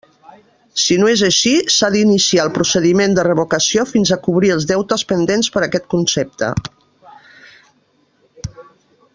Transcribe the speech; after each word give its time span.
Si 0.83 0.95
no 1.01 1.09
és 1.09 1.21
així, 1.25 1.51
s'ha 1.75 1.89
d'iniciar 1.95 2.45
el 2.45 2.53
procediment 2.55 3.13
de 3.19 3.27
revocació 3.29 3.85
fins 3.91 4.13
a 4.15 4.19
cobrir 4.29 4.51
els 4.55 4.67
deutes 4.75 5.07
pendents 5.13 5.53
per 5.57 5.63
aquest 5.69 5.89
concepte. 5.97 6.53